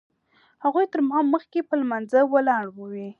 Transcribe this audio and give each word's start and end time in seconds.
هغوی 0.63 0.85
تر 0.93 0.99
ما 1.09 1.19
مخکې 1.33 1.59
په 1.67 1.73
لمانځه 1.81 2.19
ولاړ 2.33 2.65
وي. 2.77 3.07